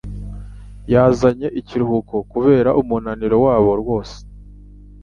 [0.93, 4.17] yazanye ikiruhuko kubera umunaniro wabo wose